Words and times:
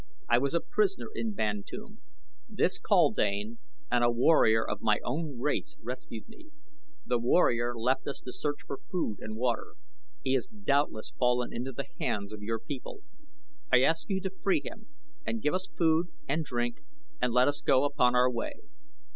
"I 0.27 0.39
was 0.39 0.55
a 0.55 0.61
prisoner 0.61 1.09
in 1.13 1.33
Bantoom. 1.35 1.99
This 2.49 2.79
kaldane 2.79 3.59
and 3.91 4.03
a 4.03 4.09
warrior 4.09 4.67
of 4.67 4.81
my 4.81 4.97
own 5.05 5.39
race 5.39 5.77
rescued 5.79 6.27
me. 6.27 6.49
The 7.05 7.19
warrior 7.19 7.75
left 7.77 8.07
us 8.07 8.19
to 8.21 8.31
search 8.31 8.63
for 8.65 8.79
food 8.89 9.19
and 9.19 9.35
water. 9.35 9.75
He 10.23 10.33
has 10.33 10.47
doubtless 10.47 11.13
fallen 11.19 11.53
into 11.53 11.71
the 11.71 11.85
hands 11.99 12.33
of 12.33 12.41
your 12.41 12.57
people. 12.57 13.01
I 13.71 13.83
ask 13.83 14.09
you 14.09 14.19
to 14.21 14.31
free 14.31 14.63
him 14.65 14.87
and 15.23 15.39
give 15.39 15.53
us 15.53 15.67
food 15.67 16.07
and 16.27 16.43
drink 16.43 16.77
and 17.21 17.31
let 17.31 17.47
us 17.47 17.61
go 17.61 17.83
upon 17.85 18.15
our 18.15 18.31
way. 18.31 18.53